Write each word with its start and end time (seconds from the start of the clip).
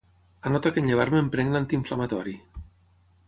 Anota 0.49 0.71
que 0.77 0.81
en 0.85 0.87
llevar-me 0.91 1.19
em 1.25 1.29
prenc 1.35 1.53
l'antiinflamatori. 1.57 2.33